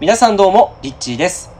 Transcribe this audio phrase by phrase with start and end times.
[0.00, 1.52] 皆さんどうも、リッチーです。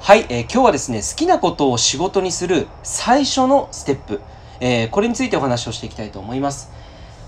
[0.00, 4.22] はい、えー今日はですね、好きなことを仕事にする最初のステップ、
[4.60, 6.70] えーこれについてお話をしていきたいと思います。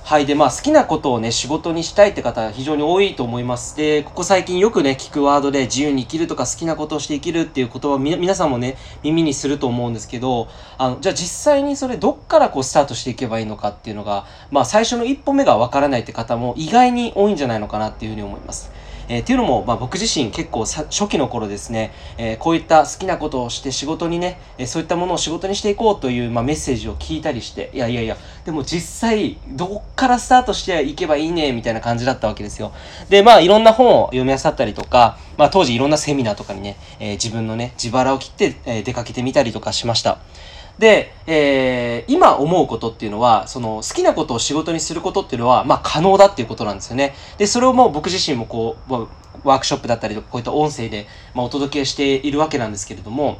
[0.02, 0.24] はい。
[0.24, 3.76] で、まあ、好きなことをね、仕事にしたいって方、非常に多いと思います。
[3.76, 10.48] で、ここ最近よくね、聞くワードで、自由に生きるとか、好きなことをして生きるっていう言葉、み皆さんもね、耳にすると思うんですけど、
[10.78, 18.70] あの、じゃあ実際にそれ、どっからこう、スタートしていけばいいのかっていうのが、まあ、最初の一歩目がわからないって方も、意外に多いんじゃないのかなっていうふうに思います。
[19.08, 32.72] えーっていうのも、まあ、僕自身結構さ初期の頃ですね、えーこういった好きなことをして仕事にね、えーそういったものを仕事にしていこうという、まあ、メッセージを聞いたりして、いやいやいや、でも実際、どっからスタートしていけばいいね、みたいな感じだったわけですよ。
[33.08, 40.18] で、まあ、いろんな本を読み漁ったりとか、まあ、当時いろんなセミナーとかにね、え自分のね、自腹を切って、え出かけてみたりとかしました。
[40.78, 47.14] で、えー今思うことっていうのは、その好きなことを仕事にすることっていうのは、まあ可能だっていうことなんですよね。
[47.38, 48.92] で、それをもう僕自身もこう、
[49.44, 53.38] ワークショップだったりとか、こういった音声で、まあ、お届けしているわけなんですけれども、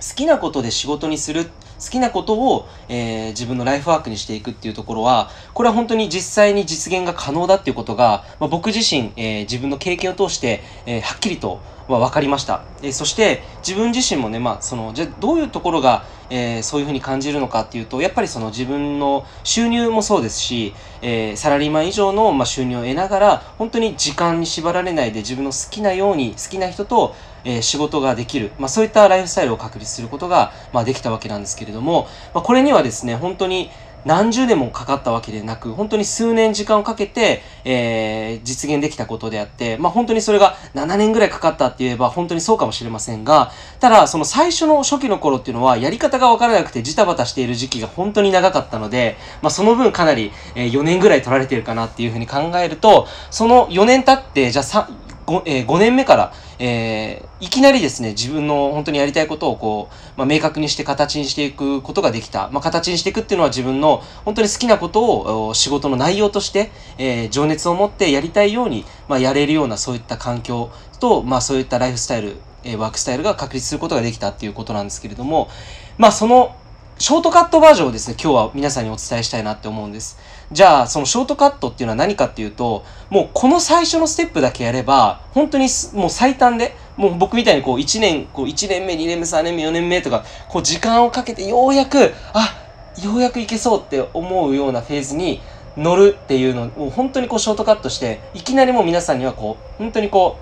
[0.00, 1.50] 好きなことで仕事にする、
[1.82, 12.62] 好きなことを、えー自分のライフワークにしていくっていうところは、これは本当に実際に実現が可能だっていうことが、まあ、僕自身、えー自分の経験を通して、えーはっきりと、まあ、分かりました。
[12.82, 27.14] えーそして、自分自身もね、まあ、その、じゃどういうところが、えーそういうふうに感じるのかっていうと、やっぱりその自分の収入もそうですし、えーサラリーマン以上の、まあ、収入を得ながら、本当に時間に縛られないで自分の好きなように、好きな人と、
[27.44, 33.70] えー仕事ができる、まあ、そういったライフスタイルを確立することが、まあ、できたわけなんですけれどれども、まあ、これにはですね、本当に
[34.04, 54.88] 何十年もかかったわけでなく、本当に数年時間をかけて、えー実現できたことであって、まあ、本当にそれが7年ぐらいかかったって言えば本当にそうかもしれませんが、ただ、その最初の初期の頃っていうのは、やり方がわからなくてジタバタしている時期が本当に長かったので、まあ、その分かなり、え4年ぐらい取られてるかなっていうふうに考えると、その4年経って、じゃあ
[55.30, 62.50] 5, えー5年目から、えーいきなりですね、自分の本当にやりたいことをこう、まあ、明確にして形にしていくことができた。
[62.52, 75.48] まあ、形にしていくっていうのは自分の本当に好きなことを仕事の内容として、えー情熱を持ってやりたいように、まあ、やれるようなそういった環境と、まあ、そういったライフスタイル、えーワークスタイルが確立することができたっていうことなんですけれども、
[75.96, 76.56] まあ、その、
[77.00, 80.18] ショートカットバージョンをですね、今日は皆さんにお伝えしたいなって思うんです。
[80.52, 92.54] じゃあ、そのショートカットっていうのは何かっていうと、もうこの最初のステップだけやれば、本当にもう最短で、もう僕みたいにこう1年、こう1年目、2年目、3年目、4年目とか、こう時間をかけてようやく、あ、
[93.02, 95.40] ようやくいけそうって思うようなフェーズに
[95.78, 100.36] 乗るっていうのを、本当にこうショートカットして、いきなりもう皆さんにはこう、本当にこ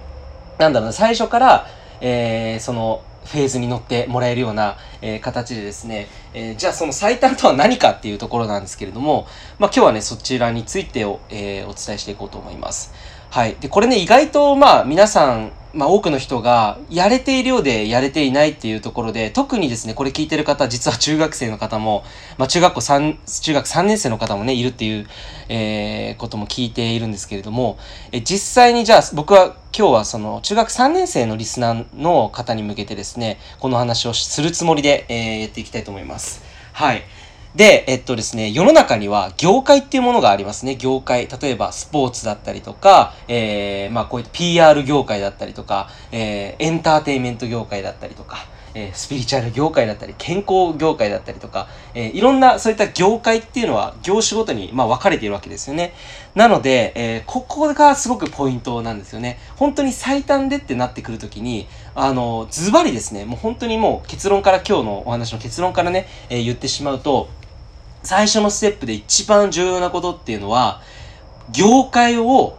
[0.58, 1.68] う、なんだろうな、最初から、
[2.00, 9.26] えーその、フェーズに乗ってもらえるような、えー形でですね、えーじゃあその最短とは何かっていうところなんですけれども、
[9.58, 12.92] まあ今日はね、そちらについてを、えーお伝えしていこうと思います。
[13.30, 13.56] はい。
[13.60, 22.04] で、これね、意外とまあ皆さん、まあ多くの人がやれているようでやれていないっていうところで、特にですね、これ聞いてる方、実は中学生の方も、
[22.38, 25.06] まあ中学校3、中学3年生の方もね、いるっていう、
[25.48, 27.78] えーことも聞いているんですけれども、
[28.12, 36.42] え実際にじゃあ僕は今日はその中学3年生のリスナーの方に向けてですね、この話をするつもりで、えーやっていきたいと思います。
[36.72, 37.02] はい。
[37.54, 40.76] で、えっとですね、世の中には業界っていうものがありますね。
[40.76, 41.26] 業界。
[41.26, 55.94] 例えばスポーツだったりとか、えー、まあこういった PR 業界だったりとか、えー、エンターテインメント業界だったりとか、えースピリチュアル業界だったり、健康業界だったりとか、えーいろんなそういった業界っていうのは業種ごとにまあ分かれているわけですよね。
[56.34, 59.38] なので、えーここがすごくポイントなんですよね。
[59.56, 67.28] 本当に最短でってなってくるときに、あの、ズバリですね、もう本当にもう結論から今日のお話の結論からね、えー言ってしまうと、
[68.02, 70.80] 最初のステップで一番重要なことっていうのは、
[71.52, 72.56] 業界を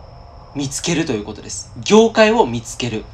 [0.55, 1.71] 見つけるということです。
[1.83, 3.05] 業界を見つける。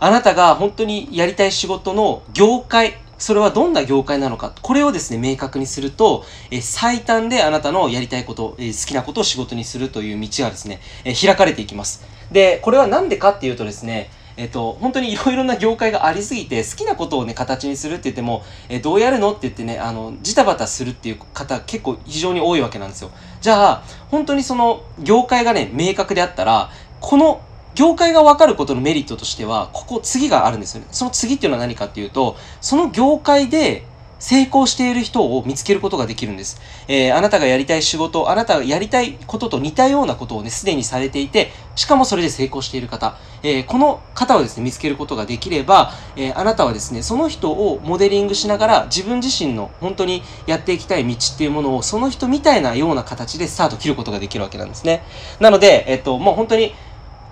[0.00, 12.02] あなたが本当にやりたい仕事の業界、それはどんな業界なのか、これをですね、明確にすると、え最短であなたのやりたいこと、え好きなことを仕事にするという道がですね、え開かれていきます。
[12.32, 14.10] で、これはなんでかっていうとですね、
[14.40, 23.10] えっと、本当にいろいろな業界がありすぎて、好きなことをね、形にするって言っても、えーどうやるのって言ってね、あの、ジタバタするっていう方結構非常に多いわけなんですよ。
[23.42, 26.70] じゃあ、本当にその業界がね、明確であったら、
[27.00, 27.42] この
[27.74, 30.86] 業界が分かることのメリットとしては、ここ次があるんですよね。
[30.90, 33.84] その次っていうのは何かっていうと、その業界で
[34.20, 36.60] 成功している人を見つけることができるんです。
[36.86, 55.02] えーあなたがやりたい仕事、あなたがやりたいことと似たようなことをね、すでにされていて、しかもそれで成功している方、えーこの方をですね、見つけることができれば、えーあなたはですね、その人をモデリングしながら、自分自身の本当にやっていきたい道っていうものを、その人みたいなような形でスタート切ることができるわけなんですね。
[55.40, 56.74] なので、えっと、もう本当に、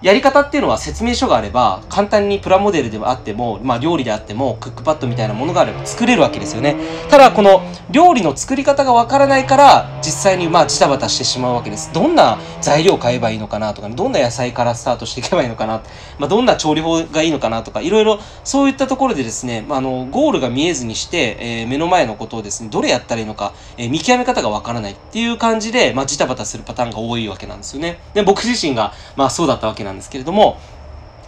[0.00, 6.77] やり方っていうのは説明書があれば簡単にプラモデルであっても、まあ、料理であってもクックパッドみたいなものがあれば作れるわけですよね。
[7.11, 11.93] ただこの料理の作り方がわからないから実際にまあジタバタしてしまうわけです。
[11.93, 15.83] どんな材料を買えばいいのかなとか、どんな野菜からスタートしていけばいいのかな、
[16.19, 28.01] まあ、どんな調理法がいいのかなとかいろいろそういったところでですね、まあ、あのゴールが見えずにして、えー、目の前のことをですねどれやったらいいのか、えー、見極め方がわからないっていう感じで、まあ、ジタバタするパターンが多いわけなんですよね。
[28.15, 30.58] で僕自身がまあそうだったわけなんですけれども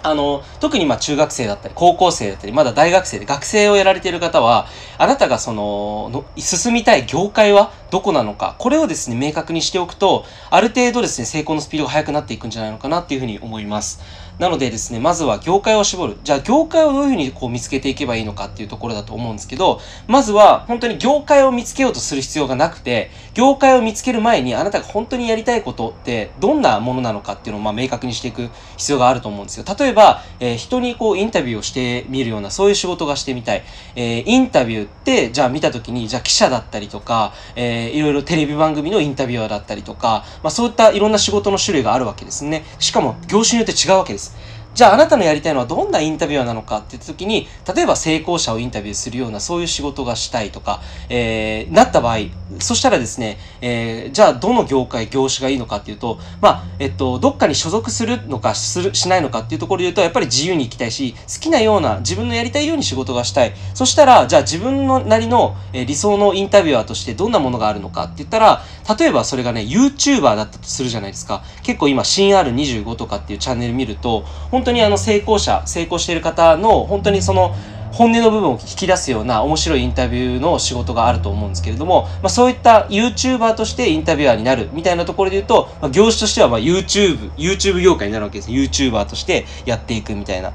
[0.03, 4.67] あの、特にまあ中学生だったり、高校生だったり、まだ大学生で学生をやられている方は、
[4.97, 14.01] あなたがその、進みたい業界はどこなのか、これをですね、明確にしておくと、ある程度ですね、成功のスピードが速くなっていくんじゃないのかなっていうふうに思います。
[14.41, 16.17] なのでですね、まずは業界を絞る。
[16.25, 28.49] じゃあ業界をどういうふうにこう見つけていけばいいのかっていうところだと思うんですけど、まずは本当に業界を見つけようとする必要がなくて、業界を見つける前にあなたが本当にやりたいことってどんなものなのかっていうのをまあ明確にしていく
[28.79, 29.65] 必要があると思うんですよ。
[29.79, 33.63] 例えば、えー、人にこうインタビューをしてみるようなそういう仕事がしてみたい。
[33.95, 42.65] えー、インタビューってじゃあ見た時に、じゃあ記者だったりとか、えー、いろいろテレビ番組のインタビュアーだったりとか、まあそういったいろんな仕事の種類があるわけですね。
[42.79, 44.30] しかも業種によって違うわけです。
[44.73, 52.19] じゃああなたのやりたいのはどんなインタビュアーなのかって言った時に、例えば成功者をインタビューするようなそういう仕事がしたいとか、えー、なった場合、
[52.59, 63.55] そしたらですね、えー、じゃあどの業界、業種がいいのかっていうと、まあ、えっと、どっかに所属するのかする、しないのかっていうところで言うと、やっぱり自由に行きたいし、好きなような、自分のやりたいように仕事がしたい。
[63.75, 68.63] そしたら、じゃあ自分のなりの、え、理想のインタビュアーとしてどんなものがあるのかって言ったら、
[68.99, 71.43] 例えばそれがね、YouTuber だったとするじゃないですか。
[71.63, 74.25] 結構今、新 R25 とかっていうチャンネル見ると、
[74.61, 77.55] 本当にあの成功者、成功している方の、本当にその、
[77.93, 88.51] 本音の部分を引き出すような面白いインタビューの仕事があると思うんですけれども、まあ、そういった YouTuber としてインタビュアーになるみたいなところで言うと、まあ、業種としてはま YouTube、YouTube 業界になるわけです。
[88.51, 90.53] YouTuber としてやっていくみたいな。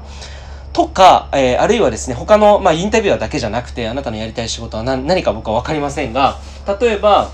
[0.72, 6.38] とか、えー、あるいはですね、他の、まあ、インタビュアーだけじゃなくて、あなたのやりたい仕事は何何か僕はわかりませんが、
[6.80, 7.32] 例えば、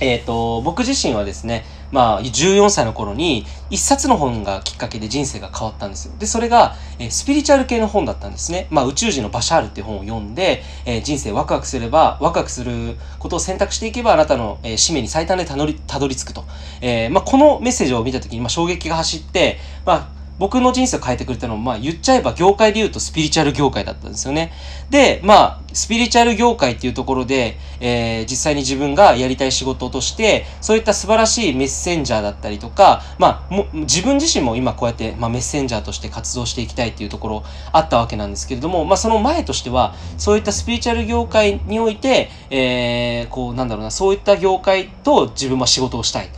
[0.00, 6.14] えっ、ー、と、僕自身はですね、まあ、14歳の頃に、一冊の本がきっかけで人生が変わったんですよ。
[6.18, 8.66] で、それが、え、スピリチュアル系の本だったんですね。
[8.70, 16.44] まあ、宇宙人のバシャールっていう本を読んで、え、人生ワクワクすれば、ワクワクすることを選択していけば、あなたの、え、使命に最短でたどり、たどり着くと。
[16.80, 24.52] えー、まあ、このメッセージを見た時に、まあ、衝撃が走って、まあ、僕の人生を変えてくれたのも、まあ言っちゃえば業界で言うとスピリチュアル業界だったんですよね。
[24.90, 46.28] で、まあ、スピリチュアル業界っていうところで、えー、実際に自分がやりたい仕事として、そういった素晴らしいメッセンジャーだったりとか、まあ、も自分自身も今こうやって、まあ、メッセンジャーとして活動していきたいっていうところあったわけなんですけれども、まあ、その前としては、そういったスピリチュアル業界において、えー、こう、なんだろうな、そういった業界と自分は仕事をしたい。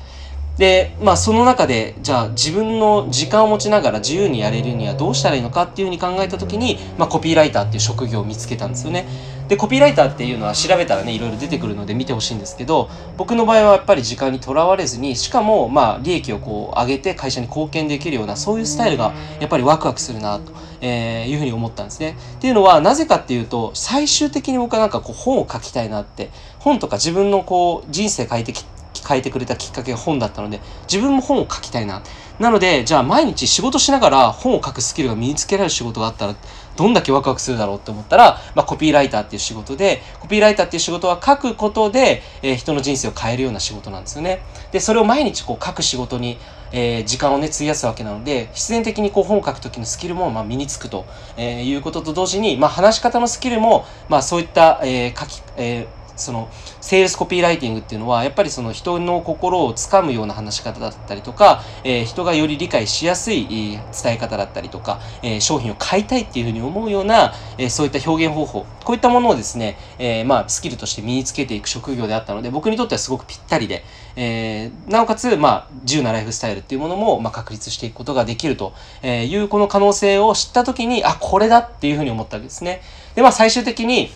[0.59, 9.06] で、まあその中で、じゃあ自分の時間を持ちながら自由にやれるにはどうしたらいいのかっていうふうに考えた時に、まあコピーライターっていう職業を見つけたんですよね。
[9.49, 22.17] で、コピーライターっていうのは調べたらね、いろいろ出てくるので見てほしいんですけど、僕の場合はやっぱり時間にとらわれずに、しかもまあ利益をこう上げて会社に貢献できるような、そういうスタイルがやっぱりワクワクするなと、え、いうふうに思ったんですね。
[22.37, 26.31] っていうのは、なぜかっていうと、最終的に僕はなんかこう本を書きたいなって、
[26.61, 28.74] 本とか自分のこう人生変えてきて
[29.06, 30.61] 変えてくれたきっかけが本だったので、
[30.91, 32.03] 自分も本を書きたいな。
[32.39, 36.35] なので、じゃあ毎日仕事しながら本を書くスキルが身につけられる仕事があったら、
[36.77, 44.43] どんだけワクワクするだろうって思ったら、まあ、コピーライターっていう仕事で、コピーライターっていう仕事は書くことで、えー、人の人生を変えるような仕事なんですよね。
[44.73, 46.39] で、それを毎日こう書く仕事に、
[46.73, 51.06] えー、時間をね、費やすわけなので、必然的にこう本を書くときのスキルも、まあ、身につくと、
[51.37, 56.49] えー、いうことと同時に、まあ、話し方のスキルも、まあ、そういった、えー、書き、えーその
[56.81, 68.67] セールスコピーライティングっていうのはやっぱりその人の心をつかむような話し方だったりとか、えー、人がより理解しやすい伝え方だったりとか、えー、商品を買いたいっていうふうに思うような、えー、そういった表現方法。
[68.85, 73.83] こういったものをですね、えー、まあスキルとして身につけていく職業であったので僕にとってはすごくぴったりで、
[74.15, 82.83] えー、なおかつ、まあ、自由なライフスタイルっていうものも、まあ、確立していくことができるというこの可能性を知った時にあこれだっていうふうに思ったわけですね。
[83.15, 84.11] でまあ最終的に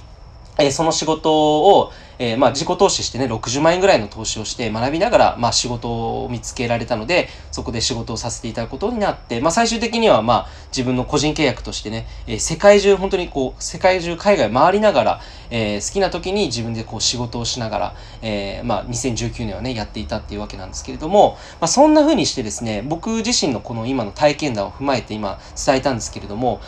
[0.61, 26.61] えその仕事を、え、まあ、自己投資してね、60万円ぐらいの投資をして学びながら、まあ、仕事を見つけられたので、そこで仕事をさせていただくことになって、まあ、最終的には、まあ、自分の個人契約としてね、え、世界中、本当にこう、世界中海外回りながら、えー、好きな時に自分でこう仕事をしながら、えまあ、2019年はね、やっていたっていうわけなんですけれども、まあ、そんな風にしてですね、僕自身のこの今の体験談を踏まえて今伝えたんですけれども、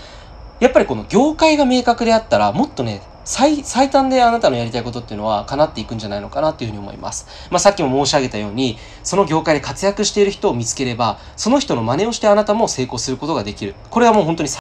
[0.61, 7.49] やっぱりこの業界が明確であったら、もっとね、最、最短であなたのやりたいことっていうのは叶っていくんじゃないのかなっていうふうに思います。
[7.51, 13.75] まあ、さっきも申し上げたように、その業界で活躍している人を見つければ、その人の真似をしてあなたも成功することができる。
[13.91, 14.49] これはもう本当に